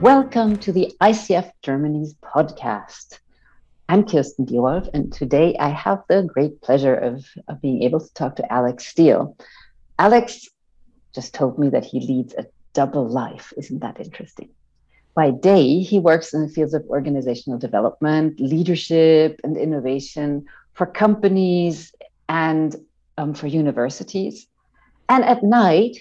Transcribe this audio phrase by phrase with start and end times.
[0.00, 3.20] Welcome to the ICF Germany's podcast.
[3.88, 8.14] I'm Kirsten Dierolf, and today I have the great pleasure of, of being able to
[8.14, 9.36] talk to Alex Steele.
[9.98, 10.48] Alex
[11.14, 13.52] just told me that he leads a double life.
[13.56, 14.50] Isn't that interesting?
[15.14, 21.94] By day, he works in the fields of organizational development, leadership, and innovation for companies
[22.28, 22.74] and
[23.16, 24.46] um, for universities.
[25.08, 25.98] And at night,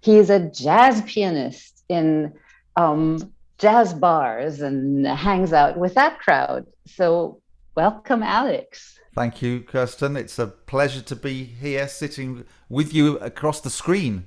[0.00, 2.32] he is a jazz pianist in
[2.76, 6.66] um, jazz bars and hangs out with that crowd.
[6.86, 7.40] So,
[7.74, 8.98] welcome, Alex.
[9.14, 10.16] Thank you, Kirsten.
[10.16, 14.26] It's a pleasure to be here sitting with you across the screen.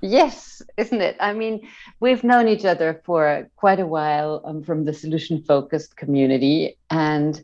[0.00, 1.16] Yes, isn't it?
[1.20, 1.68] I mean,
[2.00, 6.76] we've known each other for quite a while um, from the solution focused community.
[6.88, 7.42] And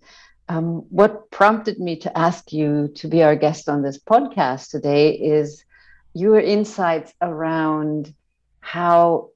[0.48, 5.10] um, what prompted me to ask you to be our guest on this podcast today
[5.10, 5.64] is
[6.14, 8.14] your insights around
[8.60, 9.30] how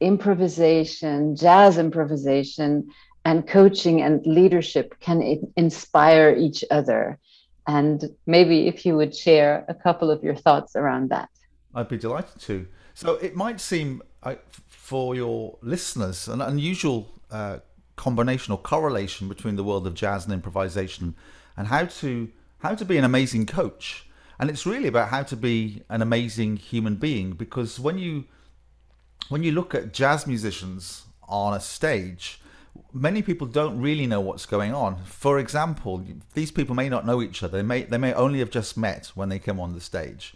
[0.00, 2.88] improvisation, jazz improvisation,
[3.24, 7.18] and coaching and leadership can inspire each other.
[7.66, 11.30] And maybe if you would share a couple of your thoughts around that.
[11.74, 12.66] I'd be delighted to.
[12.92, 14.36] So it might seem uh,
[14.68, 17.58] for your listeners an unusual uh,
[17.96, 21.14] combination or correlation between the world of jazz and improvisation
[21.56, 24.06] and how to how to be an amazing coach.
[24.38, 28.24] And it's really about how to be an amazing human being because when you
[29.28, 32.40] when you look at jazz musicians on a stage,
[32.92, 35.02] many people don't really know what's going on.
[35.04, 37.58] For example, these people may not know each other.
[37.58, 40.34] They may they may only have just met when they come on the stage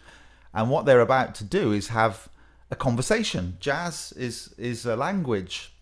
[0.53, 2.29] and what they're about to do is have
[2.71, 3.57] a conversation.
[3.61, 5.73] Jazz is is a language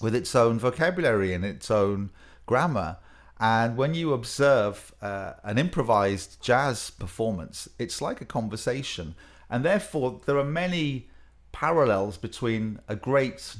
[0.00, 2.10] with its own vocabulary and its own
[2.46, 2.98] grammar.
[3.38, 9.14] And when you observe uh, an improvised jazz performance, it's like a conversation.
[9.50, 11.08] And therefore, there are many
[11.52, 13.56] parallels between a great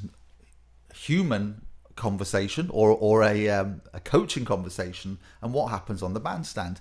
[0.93, 1.61] human
[1.95, 6.79] conversation or, or a, um, a coaching conversation and what happens on the bandstand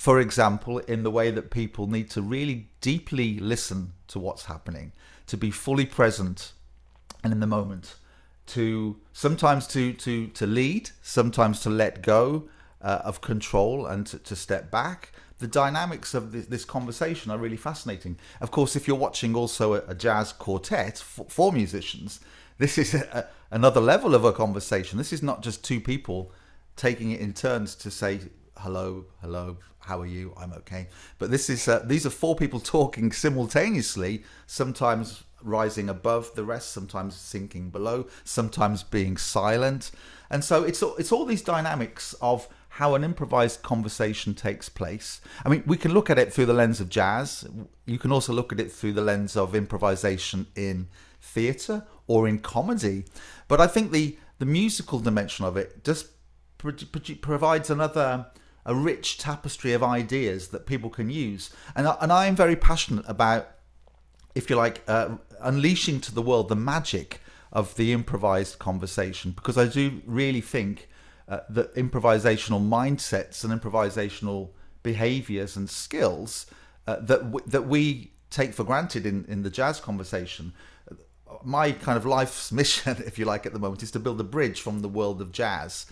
[0.00, 4.92] for example, in the way that people need to really deeply listen to what's happening,
[5.26, 6.52] to be fully present
[7.22, 7.96] and in the moment,
[8.46, 12.48] to sometimes to to to lead, sometimes to let go
[12.80, 15.12] uh, of control and to, to, step back.
[15.40, 18.18] The dynamics of this, this, conversation are really fascinating.
[18.40, 22.20] Of course, if you're watching also a, a jazz quartet four, four, musicians,
[22.58, 24.98] this is a, another level of a conversation.
[24.98, 26.30] This is not just two people
[26.76, 28.20] taking it in turns to say
[28.58, 30.34] hello, hello, how are you?
[30.36, 30.88] I'm okay.
[31.18, 36.70] But this is uh, these are four people talking simultaneously, sometimes rising above the rest,
[36.72, 39.90] sometimes sinking below, sometimes being silent.
[40.30, 42.48] And so it's it's all these dynamics of
[42.80, 45.20] how an improvised conversation takes place.
[45.44, 47.46] I mean, we can look at it through the lens of jazz.
[47.84, 50.88] You can also look at it through the lens of improvisation in
[51.20, 53.04] theatre or in comedy.
[53.48, 56.06] But I think the the musical dimension of it just
[56.56, 58.26] provides another
[58.64, 61.50] a rich tapestry of ideas that people can use.
[61.76, 63.50] And I, and I am very passionate about,
[64.34, 67.20] if you like, uh, unleashing to the world the magic
[67.52, 70.88] of the improvised conversation because I do really think
[71.30, 74.50] uh, that improvisational mindsets and improvisational
[74.82, 76.46] behaviors and skills
[76.86, 80.52] uh, that w- that we take for granted in, in the jazz conversation.
[81.44, 84.24] My kind of life's mission, if you like, at the moment is to build a
[84.24, 85.86] bridge from the world of jazz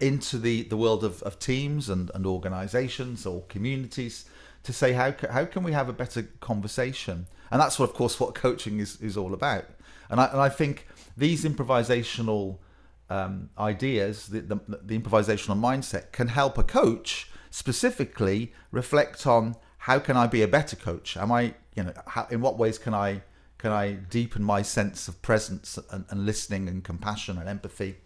[0.00, 4.24] into the, the world of, of teams and, and organizations or communities
[4.64, 8.18] to say how, how can we have a better conversation and that's what of course
[8.18, 9.64] what coaching is, is all about
[10.10, 12.58] and I, and I think these improvisational
[13.10, 19.98] um, ideas the, the, the improvisational mindset can help a coach specifically reflect on how
[19.98, 22.94] can I be a better coach am I you know how, in what ways can
[22.94, 23.22] I
[23.56, 27.96] can I deepen my sense of presence and, and listening and compassion and empathy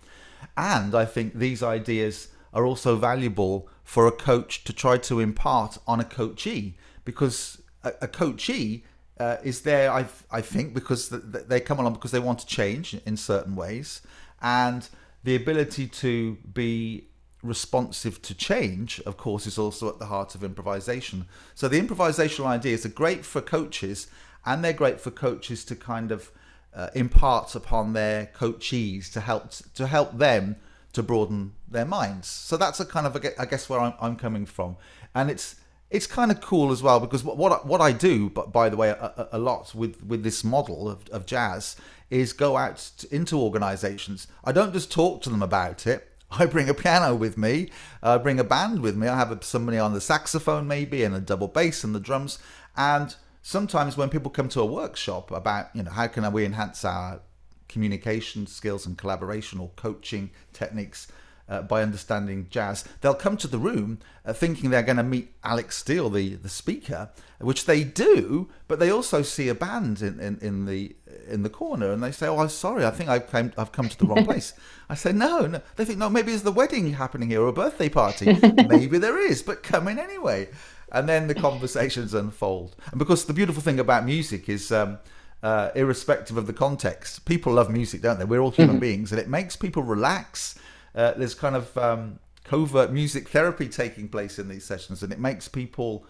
[0.56, 5.78] and I think these ideas are also valuable for a coach to try to impart
[5.86, 8.84] on a coachee because a, a coachee
[9.18, 12.94] uh, is there, I, I think, because they come along because they want to change
[13.06, 14.02] in certain ways.
[14.42, 14.88] And
[15.24, 17.06] the ability to be
[17.42, 21.26] responsive to change, of course, is also at the heart of improvisation.
[21.54, 24.08] So the improvisational ideas are great for coaches
[24.44, 26.30] and they're great for coaches to kind of
[26.74, 30.56] uh, imparts upon their coachees to help to help them
[30.92, 32.28] to broaden their minds.
[32.28, 34.76] So that's a kind of I guess where I'm, I'm coming from,
[35.14, 35.56] and it's
[35.92, 38.76] it's kind of cool as well because what what, what I do, but by the
[38.76, 41.76] way, a, a, lot with with this model of, of jazz
[42.10, 44.26] is go out to, into organisations.
[44.44, 46.08] I don't just talk to them about it.
[46.30, 47.70] I bring a piano with me.
[48.02, 49.06] I bring a band with me.
[49.06, 52.38] I have somebody on the saxophone maybe and a double bass and the drums
[52.76, 56.84] and sometimes when people come to a workshop about you know how can we enhance
[56.84, 57.20] our
[57.68, 61.08] communication skills and collaboration or coaching techniques
[61.48, 62.84] uh, by understanding jazz.
[63.00, 66.48] They'll come to the room uh, thinking they're going to meet Alex Steele, the, the
[66.48, 67.10] speaker,
[67.40, 70.94] which they do, but they also see a band in, in, in the
[71.28, 73.88] in the corner and they say, "Oh, I'm sorry, I think I've come, I've come
[73.88, 74.54] to the wrong place."
[74.88, 75.60] I say, no, no.
[75.76, 79.18] They think, "No, maybe it's the wedding happening here or a birthday party." maybe there
[79.18, 80.48] is, but come in anyway.
[80.92, 82.76] And then the conversations unfold.
[82.90, 84.72] And because the beautiful thing about music is.
[84.72, 84.98] Um,
[85.42, 88.24] uh, irrespective of the context, people love music, don't they?
[88.24, 88.80] We're all human mm-hmm.
[88.80, 90.56] beings, and it makes people relax
[90.94, 95.18] uh, there's kind of um, covert music therapy taking place in these sessions, and it
[95.18, 96.06] makes people,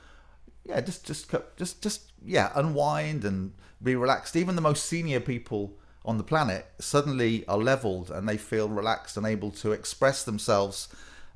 [0.64, 3.52] yeah, just just just just yeah, unwind and
[3.82, 4.37] be relaxed.
[4.37, 9.17] Even the most senior people on the planet suddenly are leveled and they feel relaxed
[9.17, 10.88] and able to express themselves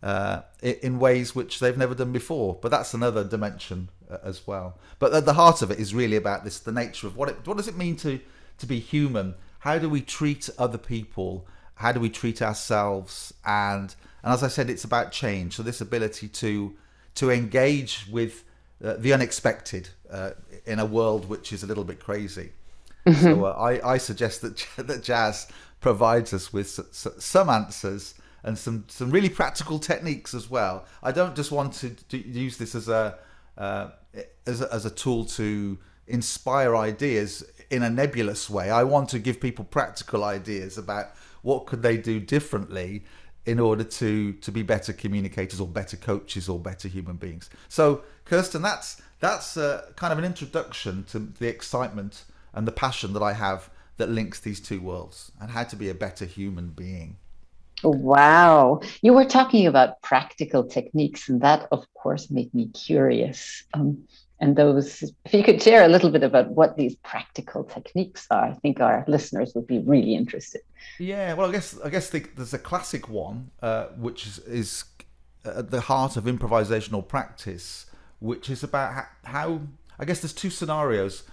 [0.02, 2.58] uh, in ways which they've never done before.
[2.60, 4.78] But that's another dimension uh, as well.
[4.98, 7.46] But at the heart of it is really about this: the nature of what it,
[7.46, 8.20] what does it mean to
[8.58, 9.34] to be human?
[9.60, 11.46] How do we treat other people?
[11.76, 13.32] How do we treat ourselves?
[13.44, 15.56] And and as i said it's about change.
[15.56, 16.74] So this ability to
[17.16, 18.44] to engage with
[18.84, 20.30] uh, the unexpected uh,
[20.66, 22.50] in a world which is a little bit crazy.
[23.06, 23.22] Mm-hmm.
[23.22, 25.48] so uh, I, I suggest that that jazz
[25.80, 30.86] provides us with some answers and some some really practical techniques as well.
[31.02, 33.18] I don't just want to, to use this as a
[33.58, 33.90] uh,
[34.46, 38.70] as a, as a tool to inspire ideas in a nebulous way.
[38.70, 41.10] I want to give people practical ideas about
[41.46, 43.04] what could they do differently
[43.46, 47.48] in order to to be better communicators or better coaches or better human beings.
[47.68, 53.12] So, Kirsten, that's that's uh, kind of an introduction to the excitement and the passion
[53.12, 56.70] that I have that links these two worlds and how to be a better human
[56.70, 57.16] being.
[57.84, 58.80] Wow.
[59.02, 63.64] You were talking about practical techniques, and that, of course, made me curious.
[63.74, 64.02] Um,
[64.40, 68.46] and those, if you could share a little bit about what these practical techniques are,
[68.46, 70.62] I think our listeners would be really interested.
[70.98, 74.84] Yeah, well, I guess I guess the, there's a classic one uh, which is, is,
[75.44, 77.86] at the heart of improvisational practice,
[78.20, 79.60] which is about how, how
[79.98, 81.24] I guess there's two scenarios.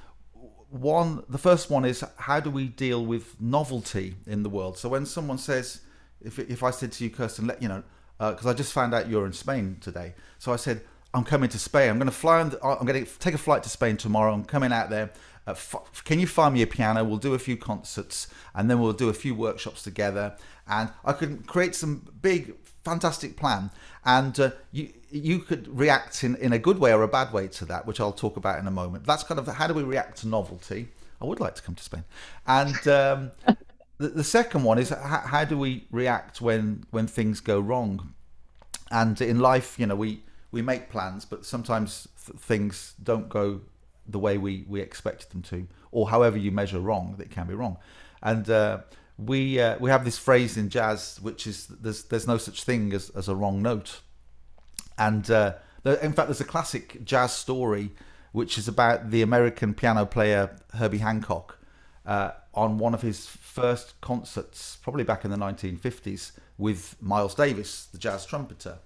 [0.69, 4.77] One, the first one is how do we deal with novelty in the world?
[4.77, 5.81] So when someone says,
[6.21, 7.83] if if I said to you, Kirsten, let you know,
[8.17, 10.81] because uh, I just found out you're in Spain today, so I said
[11.13, 11.89] I'm coming to Spain.
[11.89, 12.43] I'm going to fly.
[12.43, 14.33] The, I'm going to take a flight to Spain tomorrow.
[14.33, 15.11] I'm coming out there.
[15.45, 15.55] Uh,
[16.05, 17.03] can you find me a piano?
[17.03, 20.35] We'll do a few concerts and then we'll do a few workshops together.
[20.67, 23.71] And I could create some big, fantastic plan.
[24.05, 27.47] And uh, you you could react in, in a good way or a bad way
[27.47, 29.05] to that, which I'll talk about in a moment.
[29.05, 30.87] That's kind of how do we react to novelty?
[31.21, 32.03] I would like to come to Spain.
[32.47, 33.31] And um,
[33.97, 38.13] the, the, second one is how, how do we react when when things go wrong?
[38.91, 43.61] And in life, you know, we we make plans, but sometimes th- things don't go
[44.07, 47.53] the way we, we expected them to, or however you measure wrong, that can be
[47.53, 47.77] wrong.
[48.21, 48.79] And uh,
[49.17, 52.93] we uh, we have this phrase in jazz, which is there's there's no such thing
[52.93, 54.01] as, as a wrong note.
[54.97, 55.53] And uh,
[55.85, 57.91] in fact, there's a classic jazz story
[58.31, 61.59] which is about the American piano player Herbie Hancock
[62.05, 67.85] uh, on one of his first concerts, probably back in the 1950s, with Miles Davis,
[67.85, 68.79] the jazz trumpeter.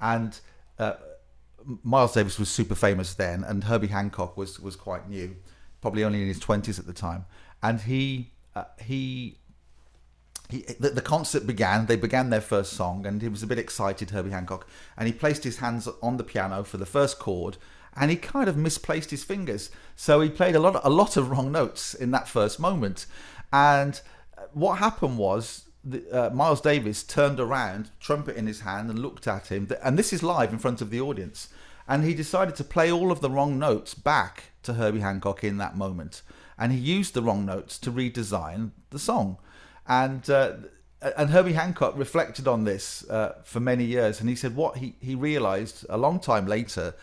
[0.00, 0.38] And
[0.78, 0.94] uh,
[1.82, 5.36] Miles Davis was super famous then, and Herbie Hancock was was quite new,
[5.80, 7.26] probably only in his twenties at the time.
[7.62, 9.38] And he uh, he
[10.50, 11.86] he the, the, concert began.
[11.86, 15.12] They began their first song, and he was a bit excited, Herbie Hancock, and he
[15.12, 17.56] placed his hands on the piano for the first chord,
[17.96, 21.30] and he kind of misplaced his fingers, so he played a lot a lot of
[21.30, 23.06] wrong notes in that first moment.
[23.52, 24.00] And
[24.52, 29.28] what happened was the, uh, Miles Davis turned around, trumpet in his hand, and looked
[29.28, 29.68] at him.
[29.82, 31.48] And this is live in front of the audience.
[31.86, 35.58] And he decided to play all of the wrong notes back to Herbie Hancock in
[35.58, 36.22] that moment.
[36.58, 39.38] And he used the wrong notes to redesign the song.
[39.86, 40.54] And uh,
[41.18, 44.20] and Herbie Hancock reflected on this uh, for many years.
[44.20, 46.94] And he said what he, he realized a long time later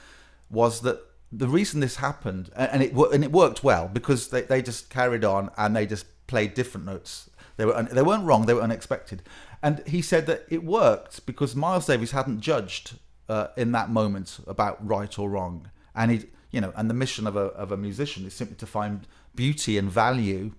[0.50, 1.00] was that
[1.32, 5.24] the reason this happened, and it and it worked well because they, they just carried
[5.24, 8.46] on and they just played different notes they were they weren't wrong.
[8.46, 9.24] They were unexpected,
[9.62, 12.96] and he said that it worked because Miles Davis hadn't judged
[13.30, 17.26] uh, in that moment about right or wrong, and he you know, and the mission
[17.28, 20.52] of a of a musician is simply to find beauty and value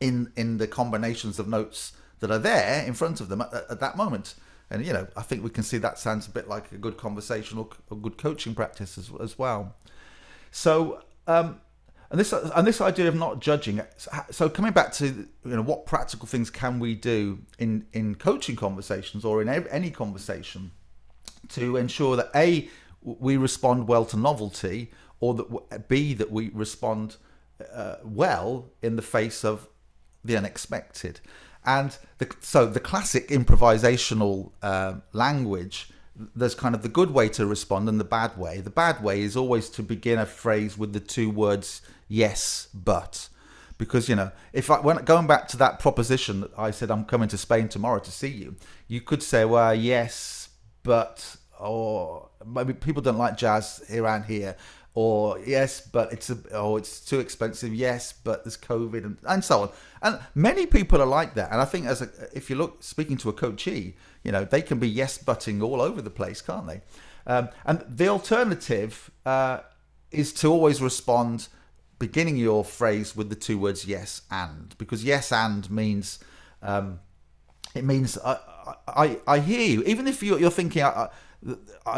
[0.00, 3.80] in in the combinations of notes that are there in front of them at, at
[3.80, 4.34] that moment.
[4.70, 6.96] And you know, I think we can see that sounds a bit like a good
[6.96, 9.74] conversational, a good coaching practice as, as well.
[10.50, 11.60] So um,
[12.12, 13.80] and this and this idea of not judging
[14.30, 18.54] so coming back to you know what practical things can we do in in coaching
[18.54, 20.70] conversations or in any conversation
[21.48, 22.68] to ensure that a
[23.02, 27.16] we respond well to novelty or that b that we respond
[27.72, 29.68] uh, well in the face of
[30.24, 31.20] the unexpected.
[31.64, 35.90] And the, so the classic improvisational uh, language,
[36.34, 38.60] there's kind of the good way to respond and the bad way.
[38.60, 43.28] The bad way is always to begin a phrase with the two words yes, but.
[43.78, 47.04] Because, you know, if I, when going back to that proposition that I said, I'm
[47.04, 48.54] coming to Spain tomorrow to see you,
[48.86, 50.50] you could say, well, yes,
[50.82, 54.56] but, or maybe people don't like jazz around here
[54.94, 57.74] or yes, but it's a, oh, it's too expensive.
[57.74, 59.70] Yes, but there's COVID and, and so on.
[60.02, 61.50] And many people are like that.
[61.50, 64.60] And I think as a, if you look speaking to a coachee, you know, they
[64.60, 66.82] can be yes butting all over the place, can't they?
[67.26, 69.60] Um, and the alternative uh,
[70.10, 71.48] is to always respond,
[72.06, 76.18] beginning your phrase with the two words yes and, because yes and means
[76.60, 76.98] um,
[77.74, 78.38] it means I,
[78.88, 80.82] I I hear you, even if you're, you're thinking.
[80.82, 81.08] I,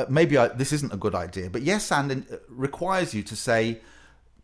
[0.09, 3.81] maybe I, this isn't a good idea, but yes, and requires you to say,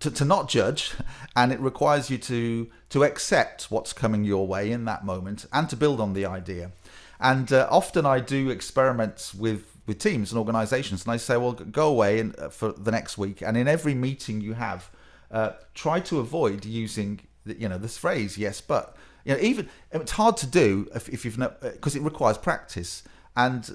[0.01, 0.93] to, to not judge,
[1.37, 5.71] and it requires you to to accept what's coming your way in that moment and
[5.71, 6.73] to build on the idea.
[7.19, 11.53] And uh, often I do experiments with with teams and organizations, and I say, well,
[11.53, 14.91] go away and uh, for the next week, and in every meeting you have,
[15.31, 20.13] uh, try to avoid using you know this phrase yes, but you know even it's
[20.13, 23.03] hard to do if, if you've because it requires practice
[23.37, 23.71] and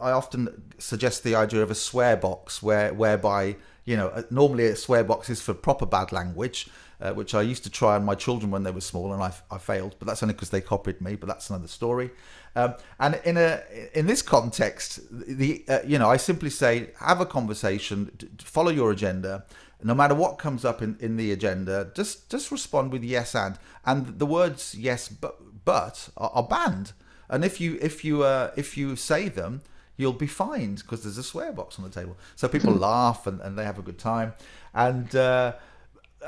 [0.00, 4.76] I often suggest the idea of a swear box, where whereby you know normally a
[4.76, 6.68] swear box is for proper bad language,
[7.00, 9.32] uh, which I used to try on my children when they were small, and I,
[9.50, 11.14] I failed, but that's only because they copied me.
[11.16, 12.10] But that's another story.
[12.56, 13.62] Um, and in a
[13.94, 18.90] in this context, the uh, you know I simply say have a conversation, follow your
[18.90, 19.44] agenda.
[19.86, 23.58] No matter what comes up in, in the agenda, just just respond with yes and
[23.84, 26.92] and the words yes but but are, are banned.
[27.28, 29.62] And if you if you uh, if you say them,
[29.96, 32.16] you'll be fined because there's a swear box on the table.
[32.34, 34.34] So people laugh and, and they have a good time.
[34.74, 35.54] And uh,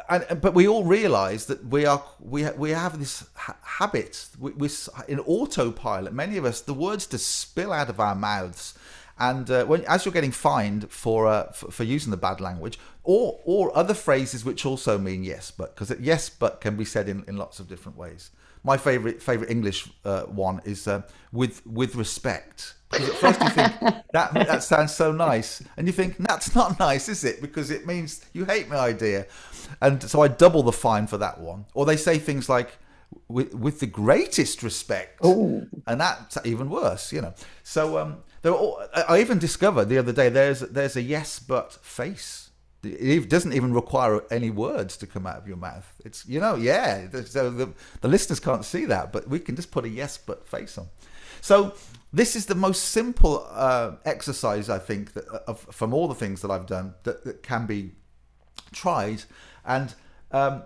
[0.08, 4.28] and but we all realise that we are we we have this ha- habit.
[4.38, 4.70] We, we're
[5.08, 6.12] in autopilot.
[6.12, 8.74] Many of us, the words just spill out of our mouths.
[9.18, 12.78] And uh, when, as you're getting fined for, uh, for, for using the bad language,
[13.02, 17.08] or or other phrases which also mean yes, but because yes, but can be said
[17.08, 18.30] in, in lots of different ways
[18.64, 22.74] my favorite favorite English uh, one is uh, with with respect.
[22.90, 23.72] Because at first you think
[24.12, 27.40] that that sounds so nice, and you think that's not nice, is it?
[27.40, 29.26] Because it means you hate my idea,
[29.80, 31.66] and so I double the fine for that one.
[31.74, 32.78] Or they say things like
[33.28, 35.66] with with the greatest respect, Ooh.
[35.86, 37.34] and that's even worse, you know.
[37.62, 41.72] So um, there all, I even discovered the other day there's there's a yes but
[41.72, 42.48] face
[42.82, 45.92] it doesn't even require any words to come out of your mouth.
[46.04, 47.08] It's you know, yeah.
[47.24, 50.46] So the the listeners can't see that, but we can just put a yes but
[50.46, 50.86] face on.
[51.40, 51.74] So
[52.12, 56.40] this is the most simple uh, exercise I think that, of, from all the things
[56.42, 57.92] that I've done that, that can be
[58.72, 59.24] tried,
[59.64, 59.94] and
[60.30, 60.62] um,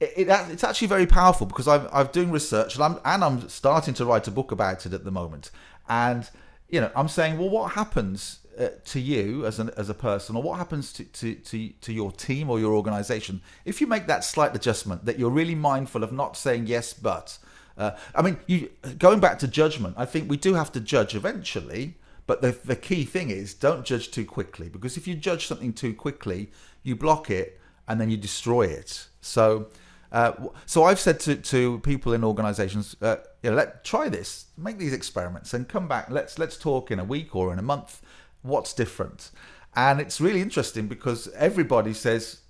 [0.00, 3.48] it, it, it's actually very powerful because I'm I'm doing research and I'm and I'm
[3.48, 5.50] starting to write a book about it at the moment,
[5.88, 6.28] and
[6.68, 10.36] you know I'm saying, well, what happens uh, to you as an as a person,
[10.36, 14.06] or what happens to, to, to, to your team or your organization if you make
[14.06, 17.38] that slight adjustment that you're really mindful of not saying yes but.
[17.78, 19.94] Uh, I mean, you going back to judgment.
[19.96, 21.94] I think we do have to judge eventually,
[22.26, 25.72] but the the key thing is don't judge too quickly because if you judge something
[25.72, 26.50] too quickly,
[26.82, 29.06] you block it and then you destroy it.
[29.20, 29.68] So.
[30.12, 30.32] Uh,
[30.66, 34.78] so I've said to, to people in organisations, uh, you know, let try this, make
[34.78, 36.10] these experiments, and come back.
[36.10, 38.02] Let's let's talk in a week or in a month,
[38.42, 39.30] what's different?
[39.74, 42.40] And it's really interesting because everybody says,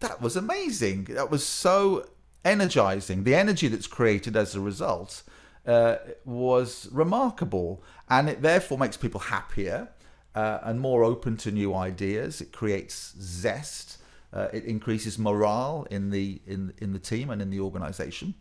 [0.00, 1.04] that was amazing.
[1.04, 2.06] That was so
[2.44, 3.24] energizing.
[3.24, 5.22] The energy that's created as a result
[5.66, 7.82] uh, was remarkable.
[8.08, 9.88] And it therefore makes people happier
[10.34, 12.40] uh, and more open to new ideas.
[12.40, 13.98] It creates zest.
[14.32, 18.34] Uh, it increases morale in the in in the team and in the organization.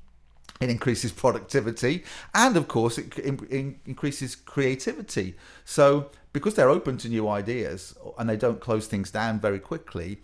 [0.59, 2.03] It increases productivity,
[2.33, 5.35] and of course, it in, in, increases creativity.
[5.63, 10.21] So because they're open to new ideas and they don't close things down very quickly,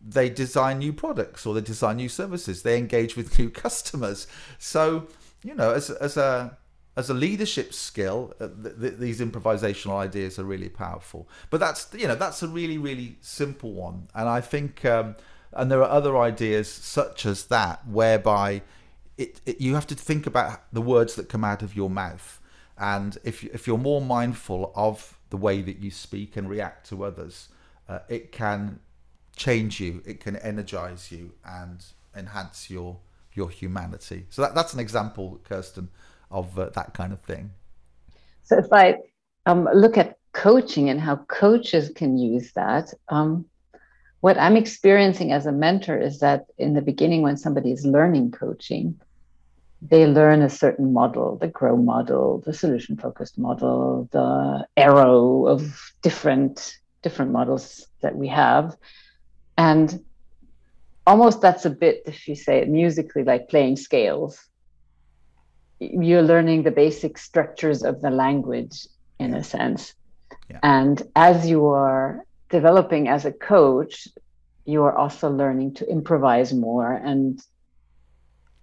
[0.00, 2.62] they design new products or they design new services.
[2.62, 4.26] They engage with new customers.
[4.58, 5.08] So,
[5.42, 6.56] you know, as, as a
[6.98, 11.28] as a leadership skill, uh, th- th- these improvisational ideas are really powerful.
[11.48, 15.14] But that's you know that's a really really simple one, and I think um,
[15.52, 18.62] and there are other ideas such as that whereby
[19.16, 22.40] it, it you have to think about the words that come out of your mouth,
[22.76, 27.04] and if if you're more mindful of the way that you speak and react to
[27.04, 27.48] others,
[27.88, 28.80] uh, it can
[29.36, 31.84] change you, it can energize you and
[32.16, 32.98] enhance your
[33.34, 34.26] your humanity.
[34.30, 35.90] So that, that's an example, Kirsten,
[36.30, 37.50] of uh, that kind of thing.
[38.44, 38.98] So if I
[39.46, 43.44] um, look at coaching and how coaches can use that, um,
[44.20, 48.32] what I'm experiencing as a mentor is that in the beginning, when somebody is learning
[48.32, 48.98] coaching,
[49.80, 55.92] they learn a certain model, the GROW model, the solution focused model, the arrow of
[56.02, 58.76] different different models that we have.
[59.56, 60.04] And
[61.06, 64.47] almost that's a bit, if you say it musically, like playing scales.
[65.80, 68.86] You're learning the basic structures of the language
[69.18, 69.94] in a sense.
[70.50, 70.58] Yeah.
[70.62, 74.08] And as you are developing as a coach,
[74.64, 77.40] you are also learning to improvise more and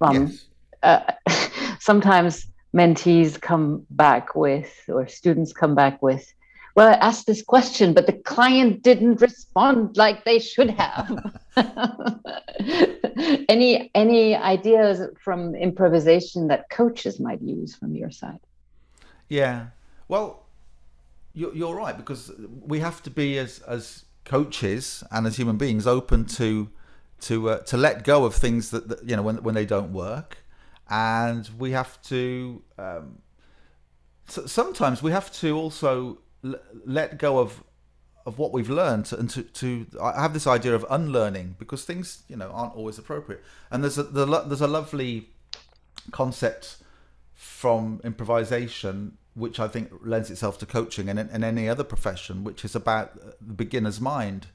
[0.02, 0.46] um, yes
[0.86, 1.12] uh,
[1.80, 6.26] sometimes mentees come back with, or students come back with,
[6.76, 11.34] well, I asked this question, but the client didn't respond like they should have.
[13.50, 18.42] any any ideas from improvisation that coaches might use from your side?
[19.30, 19.68] Yeah,
[20.10, 20.44] well,
[21.34, 22.32] you're, right because
[22.66, 26.70] we have to be as as coaches and as human beings open to
[27.22, 29.94] to uh, to let go of things that, that you know when when they don't
[29.94, 30.40] work
[30.90, 33.20] and we have to um,
[34.28, 36.20] so sometimes we have to also
[36.86, 37.64] let go of
[38.26, 42.24] of what we've learned and to, to I have this idea of unlearning because things
[42.28, 43.44] you know aren't always appropriate.
[43.70, 45.30] And there's a the, there's a lovely
[46.12, 46.78] concept
[47.34, 52.64] from improvisation which I think lends itself to coaching and, and any other profession which
[52.64, 54.48] is about the beginner's mind.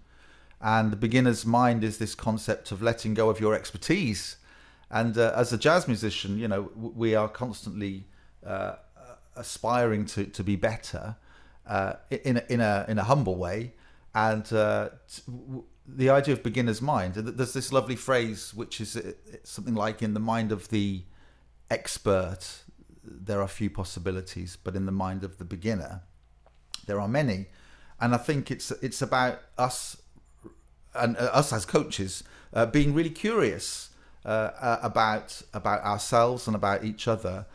[0.60, 4.36] And the beginner's mind is this concept of letting go of your expertise.
[4.90, 8.04] And uh, as a jazz musician, you know, we are constantly
[8.44, 8.76] uh,
[9.36, 11.16] aspiring to, to be better
[11.66, 13.74] uh, in a, in a in a humble way.
[14.14, 14.90] And uh,
[15.86, 17.14] the idea of beginner's mind.
[17.14, 19.12] There's this lovely phrase which is uh,
[19.44, 21.02] something like, "In the mind of the
[21.70, 22.62] expert,
[23.04, 26.02] there are few possibilities, but in the mind of the beginner,
[26.86, 27.46] there are many."
[28.00, 29.96] And I think it's it's about us
[30.94, 32.24] and uh, us as coaches
[32.72, 33.90] being really curious
[34.24, 37.46] uh, uh, about about ourselves and about each other,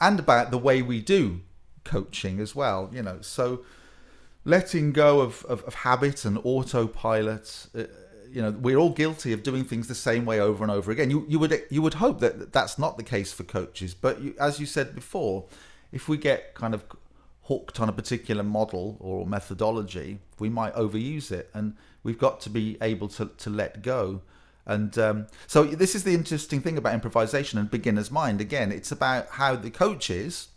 [0.00, 1.42] and about the way we do
[1.94, 2.90] coaching as well.
[2.92, 3.64] You know, so
[4.44, 7.66] letting go of, of, of habit and autopilot.
[7.76, 7.84] Uh,
[8.30, 11.10] you know, we're all guilty of doing things the same way over and over again.
[11.10, 14.34] You you would you would hope that that's not the case for coaches, but you,
[14.38, 15.46] as you said before,
[15.92, 16.84] if we get kind of
[17.44, 22.50] hooked on a particular model or methodology, we might overuse it, and we've got to
[22.50, 24.20] be able to to let go.
[24.66, 28.42] And um, so this is the interesting thing about improvisation and beginner's mind.
[28.42, 30.48] Again, it's about how the coach is,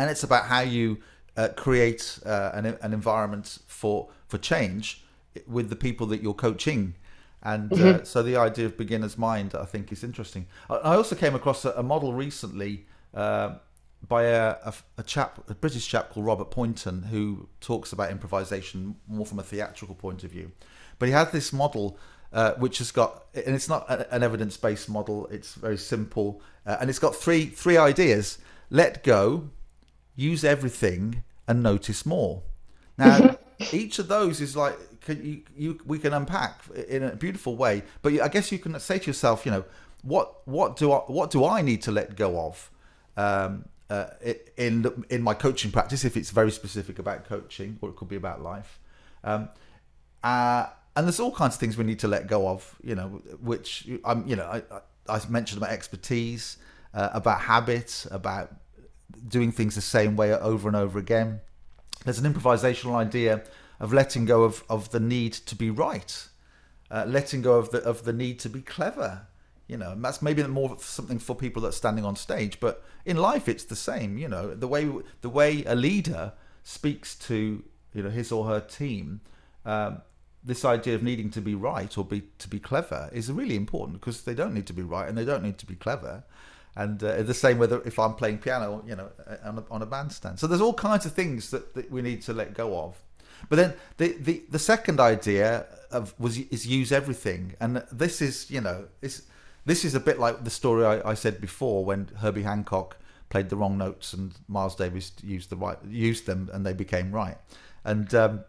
[0.00, 0.98] and it's about how you
[1.36, 5.04] uh, create uh, an, an environment for for change
[5.46, 6.94] with the people that you're coaching.
[7.42, 8.04] And uh, mm-hmm.
[8.04, 10.46] so the idea of beginner's mind, I think, is interesting.
[10.68, 13.56] I also came across a, a model recently uh,
[14.08, 18.96] by a, a, a, chap, a British chap called Robert Poynton, who talks about improvisation
[19.08, 20.50] more from a theatrical point of view.
[20.98, 21.98] But he had this model
[22.32, 25.26] uh, which has got and it's not an evidence based model.
[25.28, 28.38] It's very simple, uh, and it's got three three ideas:
[28.70, 29.50] let go,
[30.20, 32.42] use everything, and notice more.
[32.98, 33.38] Now,
[33.72, 37.82] each of those is like can you, you we can unpack in a beautiful way.
[38.02, 39.64] But I guess you can say to yourself, you know,
[40.02, 42.70] what what do I what do I need to let go of?
[43.16, 44.06] Um, uh,
[44.56, 48.16] in in my coaching practice, if it's very specific about coaching, or it could be
[48.16, 48.78] about life,
[49.24, 49.48] um,
[50.22, 53.08] uh, and there's all kinds of things we need to let go of, you know,
[53.40, 54.62] which I'm, you know, I,
[55.08, 56.58] I mentioned about expertise,
[56.94, 58.54] uh, about habits, about
[59.28, 61.40] doing things the same way over and over again.
[62.04, 63.42] There's an improvisational idea
[63.78, 66.28] of letting go of, of the need to be right,
[66.90, 69.26] uh, letting go of the of the need to be clever.
[69.66, 73.16] You know, that's maybe more something for people that are standing on stage, but in
[73.16, 74.18] life it's the same.
[74.18, 76.32] You know, the way the way a leader
[76.64, 77.62] speaks to
[77.94, 79.20] you know his or her team.
[79.64, 80.02] Um,
[80.42, 84.00] this idea of needing to be right or be to be clever is really important
[84.00, 86.24] because they don't need to be right and they don't need to be clever
[86.76, 89.82] and uh, the same whether if i'm playing piano you know uh, on a, on
[89.82, 90.38] a bandstand.
[90.38, 92.96] So there's all kinds of things that, that we need to let go of.
[93.48, 97.54] But then the, the, the second idea of was is use everything.
[97.60, 99.22] And this is you know this
[99.64, 102.96] this is a bit like the story I, I said before when herbie hancock
[103.28, 107.12] played the wrong notes and miles davis used the right used them and they became
[107.12, 107.38] right.
[107.84, 108.44] And um,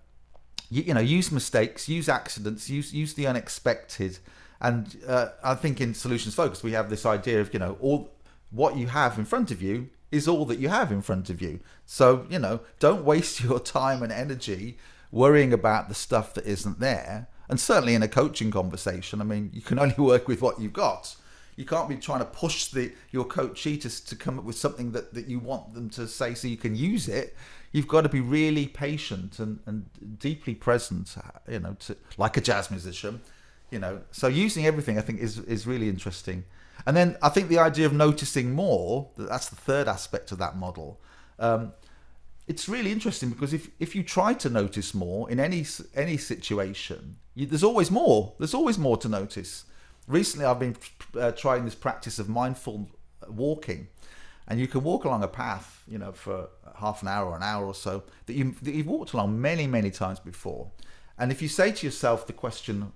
[0.69, 4.19] you, you know use mistakes use accidents use use the unexpected
[4.61, 8.11] and uh, i think in solutions focus we have this idea of you know all
[8.51, 11.41] what you have in front of you is all that you have in front of
[11.41, 11.59] you.
[11.85, 14.77] So you know don't waste your time and energy
[15.11, 17.27] worrying about the stuff that isn't there.
[17.49, 20.73] And certainly in a coaching conversation i mean you can only work with what you've
[20.73, 21.15] got.
[21.57, 24.91] You can't be trying to push the your coachee to, to come up with something
[24.93, 27.35] that, that you want them to say so you can use it.
[27.73, 29.85] You've got to be really patient and, and
[30.19, 31.15] deeply present,
[31.47, 33.21] you know, to, like a jazz musician,
[33.71, 34.01] you know.
[34.11, 36.43] So using everything, I think, is is really interesting.
[36.85, 40.57] And then I think the idea of noticing more, that's the third aspect of that
[40.57, 40.99] model.
[41.37, 41.73] Um,
[42.47, 47.17] it's really interesting because if, if you try to notice more in any any situation,
[47.35, 48.33] you, there's always more.
[48.39, 49.65] There's always more to notice.
[50.07, 50.75] Recently, I've been
[51.17, 52.89] uh, trying this practice of mindful
[53.27, 53.87] walking,
[54.47, 57.43] and you can walk along a path, you know, for half an hour or an
[57.43, 60.71] hour or so that you that you've walked along many many times before.
[61.17, 62.91] And if you say to yourself the question,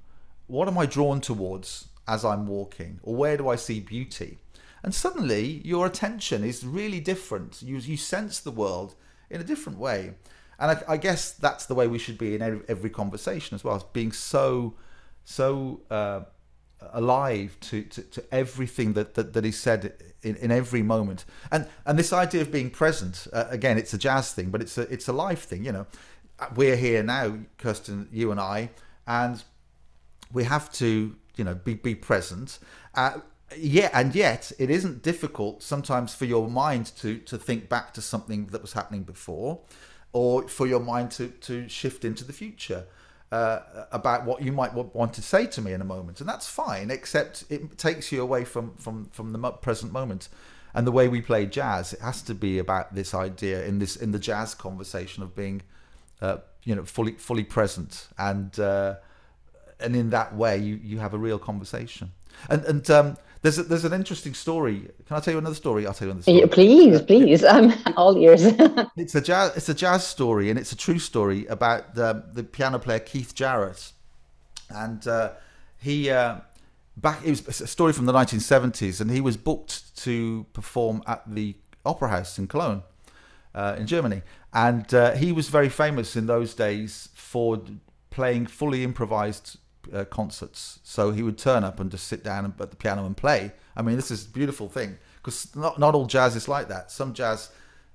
[0.47, 4.37] "What am I drawn towards as I'm walking?" or "Where do I see beauty?"
[4.83, 7.61] and suddenly your attention is really different.
[7.61, 8.95] You you sense the world
[9.29, 10.13] in a different way.
[10.59, 13.63] And I, I guess that's the way we should be in every, every conversation as
[13.63, 14.75] well, as being so
[15.23, 16.21] so uh,
[16.93, 21.25] alive to, to, to, everything that, that, that is said in, in every moment.
[21.51, 24.77] And and this idea of being present, uh, again, it's a jazz thing, but it's
[24.77, 25.65] a it's a life thing.
[25.65, 25.87] You know,
[26.55, 28.69] we're here now, Kirsten, you and I,
[29.07, 29.43] and
[30.33, 32.59] we have to you know be be present.
[32.93, 33.19] Uh,
[33.55, 38.01] yeah, and yet it isn't difficult sometimes for your mind to to think back to
[38.01, 39.61] something that was happening before,
[40.13, 42.85] or for your mind to to shift into the future.
[43.31, 46.47] Uh, about what you might want to say to me in a moment, and that's
[46.47, 46.89] fine.
[46.91, 50.29] Except it takes you away from from from the present moment,
[50.73, 53.95] and the way we play jazz, it has to be about this idea in this
[53.95, 55.63] in the jazz conversation of being,
[56.21, 58.95] uh, you know, fully fully present, and uh,
[59.79, 62.11] and in that way you you have a real conversation.
[62.49, 64.89] And and um, there's a, there's an interesting story.
[65.05, 65.85] Can I tell you another story?
[65.85, 66.47] I'll tell you another story.
[66.47, 67.43] Please, please.
[67.55, 68.43] I'm all ears.
[68.97, 72.43] it's a jazz it's a jazz story, and it's a true story about the the
[72.43, 73.91] piano player Keith Jarrett,
[74.69, 75.31] and uh,
[75.77, 76.09] he.
[76.09, 76.37] Uh,
[76.97, 81.21] back it was a story from the 1970s and he was booked to perform at
[81.27, 82.83] the opera house in cologne
[83.53, 84.21] uh, in germany
[84.53, 87.61] and uh, he was very famous in those days for
[88.09, 89.57] playing fully improvised
[89.93, 90.79] uh, concerts.
[90.83, 93.51] So he would turn up and just sit down at the piano and play.
[93.75, 96.91] I mean, this is a beautiful thing because not not all jazz is like that.
[96.91, 97.49] Some jazz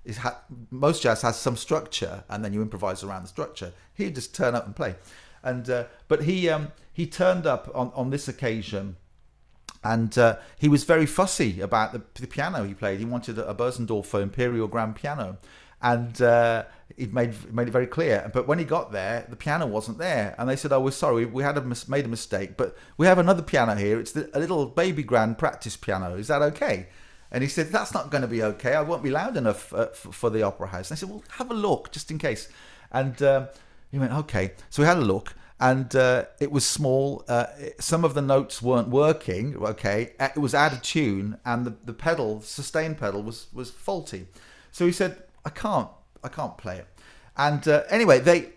[0.04, 3.72] is ha- most jazz has some structure, and then you improvise around the structure.
[3.94, 4.96] He'd just turn up and play,
[5.42, 8.96] and uh, but he um, he turned up on on this occasion.
[9.82, 12.98] And uh, he was very fussy about the, the, piano he played.
[12.98, 15.38] He wanted a, Bösendorfer Imperial Grand Piano,
[15.82, 16.64] and uh,
[16.96, 18.30] he made made it very clear.
[18.32, 21.24] But when he got there, the piano wasn't there, and they said, "Oh, we're sorry,
[21.24, 23.98] we had a mis- made a mistake, but we have another piano here.
[23.98, 26.14] It's the, a little baby grand practice piano.
[26.16, 26.88] Is that okay?"
[27.30, 28.74] And he said, "That's not going to be okay.
[28.74, 31.24] I won't be loud enough uh, f- for the opera house." And I said, "Well,
[31.38, 32.48] have a look just in case."
[32.92, 33.48] And um,
[33.90, 37.24] he went, "Okay." So we had a look, and uh, it was small.
[37.28, 37.46] Uh,
[37.78, 39.56] some of the notes weren't working.
[39.56, 44.26] Okay, it was out of tune, and the, the pedal, sustain pedal, was was faulty.
[44.72, 45.88] So he said, I can't
[46.22, 46.86] I can't play it.
[47.36, 48.50] And uh, anyway, they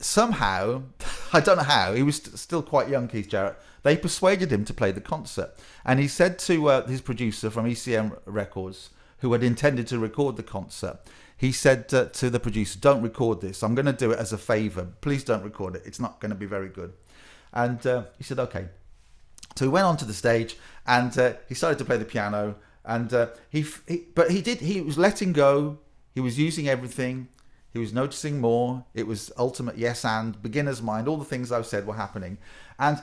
[0.00, 0.82] somehow
[1.32, 3.56] I don't know how he was st- still quite young, Keith Jarrett.
[3.82, 7.66] They persuaded him to play the concert, and he said to uh, his producer from
[7.66, 10.98] ECM Records, who had intended to record the concert,
[11.36, 13.62] he said uh, to the producer, "Don't record this.
[13.62, 14.88] I'm going to do it as a favour.
[15.00, 15.82] Please don't record it.
[15.86, 16.92] It's not going to be very good."
[17.52, 18.66] And uh, he said, "Okay."
[19.56, 22.54] So he went onto the stage and uh, he started to play the piano.
[22.84, 24.60] And he, he, but he did.
[24.60, 25.78] He was letting go
[26.14, 27.28] he was using everything.
[27.72, 28.84] He was noticing more.
[28.94, 31.06] It was ultimate yes and beginner's mind.
[31.06, 32.38] All the things I've said were happening,
[32.78, 33.00] and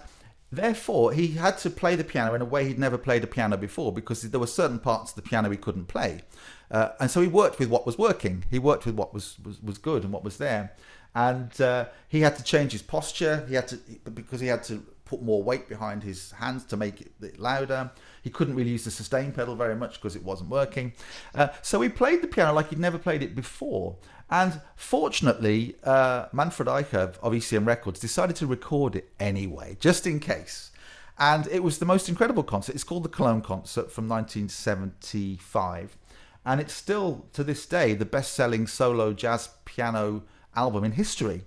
[0.51, 3.57] therefore he had to play the piano in a way he'd never played a piano
[3.57, 6.21] before because there were certain parts of the piano he couldn't play,
[6.69, 8.43] uh, and so he worked with what was working.
[8.51, 10.73] He worked with what was was, was good and what was there,
[11.15, 13.45] and uh, he had to change his posture.
[13.47, 13.77] He had to
[14.13, 17.89] because he had to put more weight behind his hands to make it louder.
[18.27, 20.91] He couldn't really use the sustain pedal very much because it wasn't working.
[21.33, 23.95] Uh, so he played the piano like he'd never played it before.
[24.29, 30.19] And fortunately, uh, Manfred Eicher of ECM Records decided to record it anyway, just in
[30.19, 30.71] case.
[31.17, 32.75] And it was the most incredible concert.
[32.75, 35.97] It's called the Cologne Concert from 1975.
[36.45, 41.45] And it's still, to this day, the best selling solo jazz piano album in history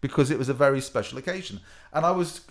[0.00, 1.60] because it was a very special occasion.
[1.92, 2.42] And I was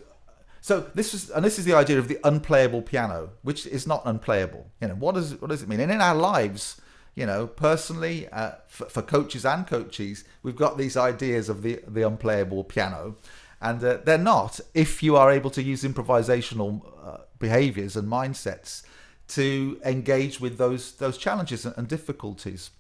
[0.62, 4.02] so this is, and this is the idea of the unplayable piano, which is not
[4.06, 4.68] unplayable.
[4.82, 5.80] You know, what does what does it mean?
[5.80, 6.82] And in our lives,
[7.16, 11.80] you know, personally, uh, for, for, coaches and coaches, we've got these ideas of the
[11.88, 13.16] the unplayable piano,
[13.62, 18.84] and uh, they're not if you are able to use improvisational uh, behaviors and mindsets
[19.30, 22.72] to engage with those those challenges and, difficulties.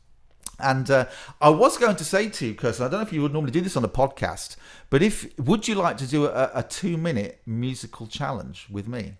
[0.61, 1.05] And uh,
[1.39, 3.51] I was going to say to you, Kirsten, I don't know if you would normally
[3.51, 4.57] do this on a podcast,
[4.89, 9.15] but if would you like to do a, a two-minute musical challenge with me?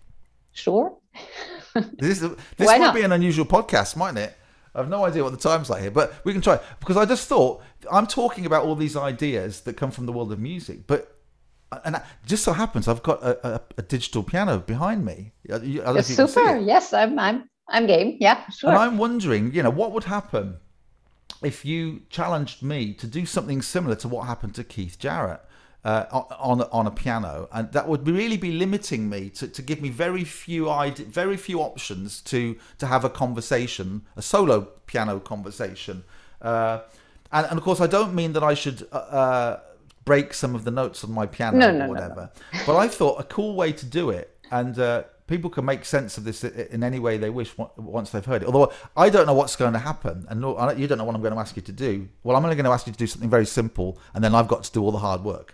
[0.52, 0.98] Sure.
[1.74, 2.96] this is, this might not?
[2.96, 4.36] be an unusual podcast, mightn't it?
[4.74, 7.06] I have no idea what the time's like here, but we can try because I
[7.06, 10.86] just thought I'm talking about all these ideas that come from the world of music,
[10.88, 11.16] but
[11.84, 15.34] and that just so happens I've got a, a, a digital piano behind me.
[16.04, 16.58] super.
[16.58, 17.18] Yes, I'm.
[17.20, 17.50] I'm.
[17.68, 18.18] I'm game.
[18.20, 18.72] Yeah, sure.
[18.72, 20.58] And I'm wondering, you know, what would happen
[21.44, 25.42] if you challenged me to do something similar to what happened to Keith Jarrett
[25.86, 29.82] uh, on on a piano, and that would really be limiting me to, to give
[29.82, 35.20] me very few ide- very few options to to have a conversation, a solo piano
[35.20, 36.04] conversation.
[36.42, 36.80] Uh,
[37.32, 39.60] and, and of course, I don't mean that I should uh, uh
[40.06, 42.32] break some of the notes on my piano no, no, or whatever.
[42.54, 45.86] No, but I thought a cool way to do it, and uh, people can make
[45.86, 48.48] sense of this in any way they wish once they've heard it.
[48.48, 50.42] Although I don't know what's going to happen, and
[50.80, 52.10] you don't know what I'm going to ask you to do.
[52.24, 54.48] Well, I'm only going to ask you to do something very simple, and then I've
[54.48, 55.54] got to do all the hard work.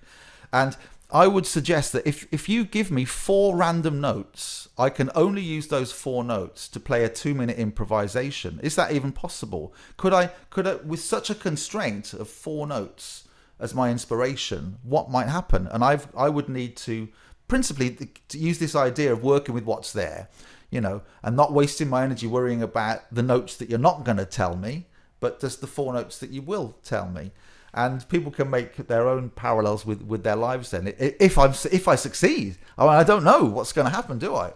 [0.53, 0.75] And
[1.11, 5.41] I would suggest that if, if you give me four random notes, I can only
[5.41, 8.59] use those four notes to play a two minute improvisation.
[8.63, 9.73] Is that even possible?
[9.97, 13.27] Could I, could I, with such a constraint of four notes
[13.59, 15.67] as my inspiration, what might happen?
[15.67, 17.09] And I've, I would need to
[17.47, 17.91] principally
[18.29, 20.29] to use this idea of working with what's there,
[20.69, 24.17] you know, and not wasting my energy worrying about the notes that you're not going
[24.17, 24.85] to tell me,
[25.19, 27.31] but just the four notes that you will tell me
[27.75, 30.71] and people can make their own parallels with, with their lives.
[30.71, 34.17] Then, if I'm if I succeed, I, mean, I don't know what's going to happen,
[34.17, 34.53] do I?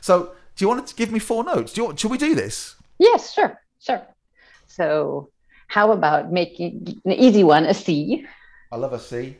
[0.00, 1.74] So, do you want to give me four notes?
[1.74, 2.74] Do you, should we do this?
[2.98, 4.02] Yes, sure, sure.
[4.66, 5.30] So,
[5.68, 8.26] how about making an easy one a C?
[8.72, 9.36] I love a C.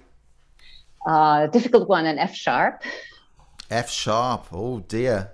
[1.07, 2.83] Uh, difficult one an F sharp.
[3.71, 4.47] F sharp.
[4.53, 5.33] Oh dear.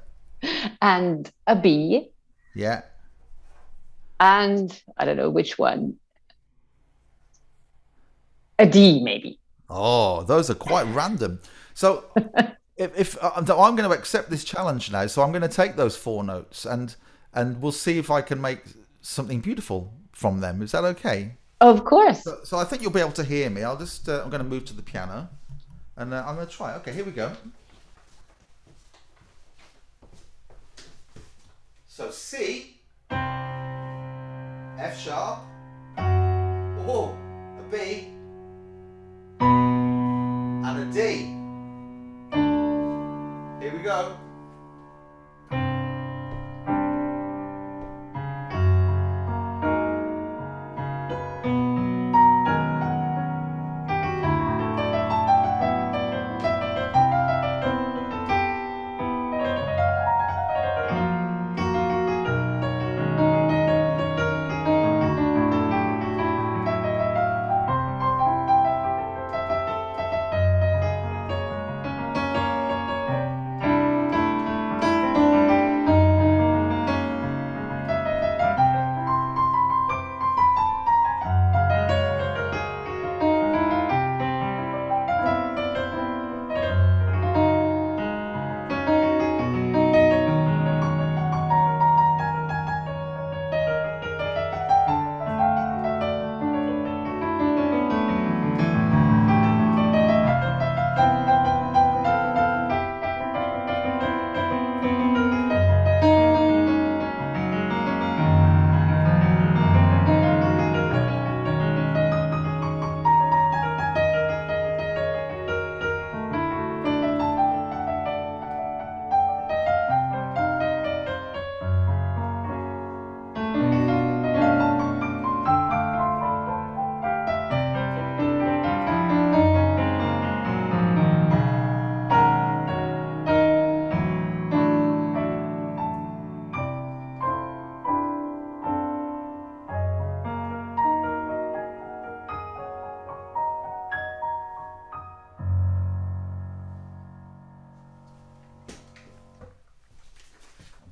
[0.80, 2.10] And a B.
[2.54, 2.82] Yeah.
[4.20, 5.98] And I don't know which one
[8.58, 9.38] a D maybe.
[9.70, 11.40] Oh, those are quite random.
[11.74, 12.04] So
[12.76, 15.76] if, if uh, I'm going to accept this challenge now, so I'm going to take
[15.76, 16.94] those four notes and
[17.34, 18.60] and we'll see if I can make
[19.02, 20.62] something beautiful from them.
[20.62, 21.34] Is that okay?
[21.60, 22.24] Of course.
[22.24, 23.62] So, so I think you'll be able to hear me.
[23.62, 25.28] I'll just uh, I'm going to move to the piano,
[25.98, 26.74] and uh, I'm going to try.
[26.76, 27.32] Okay, here we go.
[31.88, 32.76] So C,
[33.10, 35.40] F sharp,
[35.98, 37.16] oh,
[37.58, 38.06] a B,
[39.40, 41.34] and a D.
[43.60, 44.16] Here we go.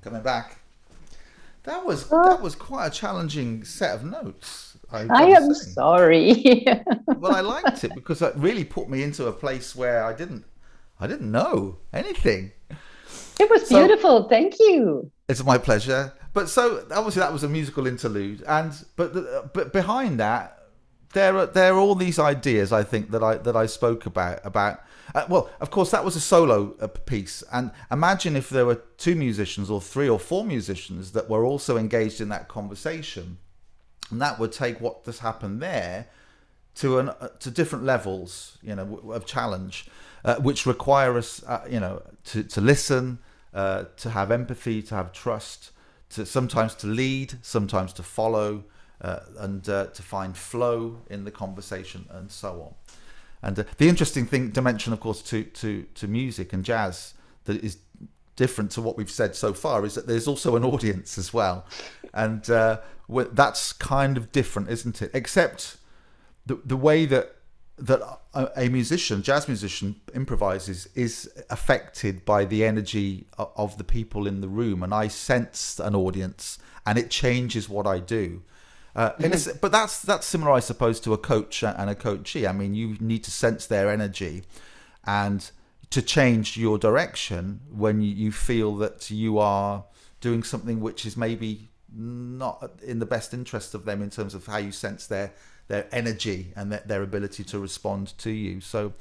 [0.07, 0.59] Coming back.
[1.65, 4.79] That was that was quite a challenging set of notes.
[4.93, 5.71] I, I am say.
[5.73, 6.65] sorry.
[7.17, 10.45] well, I liked it because it really put me into a place where I didn't
[11.01, 12.53] I didn't know anything.
[13.41, 14.29] It was so, beautiful.
[14.29, 15.11] Thank you.
[15.29, 16.13] It's my pleasure.
[16.33, 20.56] But so obviously that was a musical interlude, and but the, but behind that,
[21.13, 24.41] there are there are all these ideas I think that I that I spoke about
[24.45, 24.81] about
[25.15, 27.43] uh, well, of course, that was a solo uh, piece.
[27.53, 31.77] And imagine if there were two musicians or three or four musicians that were also
[31.77, 33.39] engaged in that conversation.
[34.11, 36.07] And that would take what has happened there
[36.77, 39.87] to an uh, to different levels, you know, of challenge,
[40.25, 43.19] uh, which require us, uh, you know, to to listen,
[43.55, 45.71] uh, to have empathy, to have trust,
[46.11, 48.65] to sometimes to lead, sometimes to follow,
[49.01, 52.75] and to find flow in the conversation, and so on.
[53.43, 57.63] And uh, the interesting thing dimension, of course, to to to music and jazz that
[57.63, 57.79] is
[58.35, 61.65] different to what we've said so far is that there's also an audience as well,
[62.13, 62.81] and uh,
[63.33, 65.11] that's kind of different, isn't it?
[65.15, 65.77] Except
[66.45, 67.37] the the way that
[67.79, 68.01] that
[68.33, 74.49] a, musician, jazz musician, improvises is affected by the energy of the people in the
[74.49, 78.43] room, and I sense an audience, and it changes what I do.
[78.97, 79.13] Uh,
[79.61, 82.47] but that's that's similar, I suppose, to a coach and a coachee.
[82.47, 84.43] I mean, you need to sense their energy,
[85.05, 85.51] and
[85.91, 89.85] to change your direction when you feel that you are
[90.21, 94.47] doing something which is maybe not in the best interest of them in terms of
[94.47, 95.33] how you sense their
[95.69, 98.61] their energy and their, their ability to respond to you.
[98.61, 98.95] So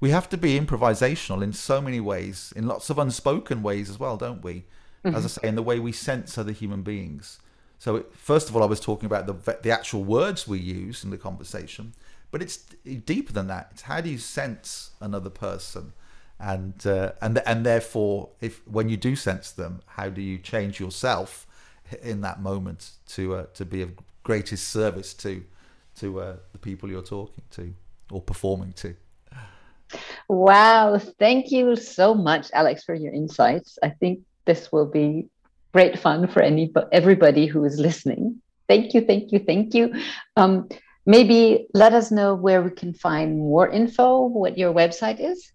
[0.00, 3.98] we have to be improvisational in so many ways, in lots of unspoken ways as
[3.98, 4.64] well, don't we?
[5.04, 5.14] Mm-hmm.
[5.14, 7.38] As I say, in the way we sense other human beings.
[7.78, 11.10] So first of all, I was talking about the the actual words we use in
[11.10, 11.92] the conversation,
[12.30, 13.68] but it's deeper than that.
[13.72, 15.92] It's how do you sense another person,
[16.38, 20.80] and uh, and and therefore, if when you do sense them, how do you change
[20.80, 21.46] yourself
[22.02, 25.44] in that moment to uh, to be of greatest service to
[25.96, 27.72] to uh, the people you're talking to
[28.10, 28.94] or performing to.
[30.28, 33.78] Wow, thank you so much, Alex, for your insights.
[33.82, 35.28] I think this will be
[35.76, 38.24] great fun for any everybody who is listening.
[38.66, 39.84] Thank you, thank you, thank you.
[40.40, 40.52] Um,
[41.04, 45.52] maybe let us know where we can find more info, what your website is.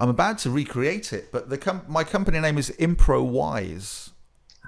[0.00, 4.10] I'm about to recreate it, but the com- my company name is Improvise.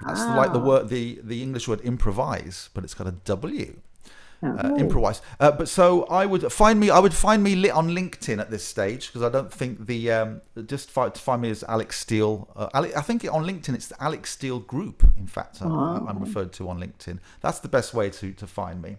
[0.05, 0.37] That's ah.
[0.37, 3.81] like the word, the the English word improvise, but it's got a W
[4.43, 5.21] uh, improvise.
[5.39, 6.89] Uh, but so I would find me.
[6.89, 10.11] I would find me lit on LinkedIn at this stage because I don't think the
[10.11, 12.49] um, just find, find me as Alex Steele.
[12.55, 15.03] Uh, I think on LinkedIn it's the Alex Steele Group.
[15.17, 16.05] In fact, I'm, oh.
[16.07, 17.19] I'm, referred to on LinkedIn.
[17.41, 18.97] That's the best way to to find me.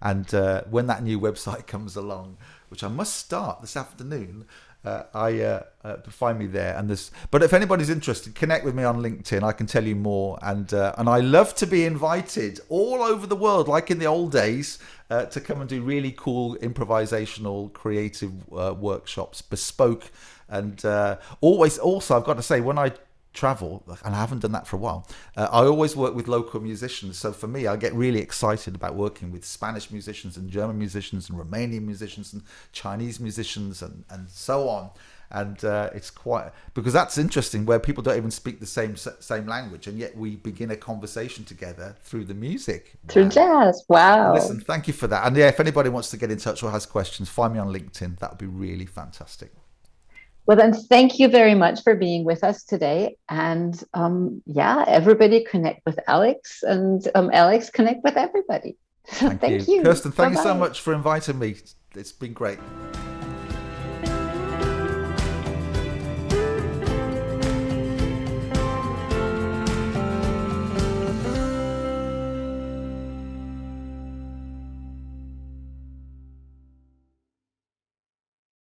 [0.00, 2.36] And uh, when that new website comes along,
[2.68, 4.46] which I must start this afternoon,
[4.84, 6.76] uh, I uh, uh, find me there.
[6.76, 9.42] And this, but if anybody's interested, connect with me on LinkedIn.
[9.42, 10.38] I can tell you more.
[10.42, 14.06] And uh, and I love to be invited all over the world, like in the
[14.06, 14.78] old days,
[15.10, 20.10] uh, to come and do really cool improvisational, creative uh, workshops, bespoke.
[20.50, 20.82] And
[21.42, 22.92] always, also, I've got to say, when I
[23.32, 25.06] travel, and I haven't done that for a while.
[25.36, 28.94] Uh, I always work with local musicians, so for me, I get really excited about
[28.94, 34.28] working with Spanish musicians and German musicians and Romanian musicians and Chinese musicians and and
[34.28, 34.90] so on.
[35.30, 39.46] And uh, it's quite because that's interesting, where people don't even speak the same same
[39.46, 43.28] language, and yet we begin a conversation together through the music, through wow.
[43.28, 43.84] jazz.
[43.88, 44.34] Wow!
[44.34, 45.26] Listen, thank you for that.
[45.26, 47.68] And yeah, if anybody wants to get in touch or has questions, find me on
[47.68, 48.18] LinkedIn.
[48.20, 49.52] That would be really fantastic.
[50.48, 53.18] Well, then, thank you very much for being with us today.
[53.28, 58.78] And um, yeah, everybody connect with Alex, and um, Alex connect with everybody.
[59.08, 59.76] Thank, thank you.
[59.76, 59.82] you.
[59.82, 60.42] Kirsten, thank Bye-bye.
[60.42, 61.56] you so much for inviting me.
[61.94, 62.58] It's been great.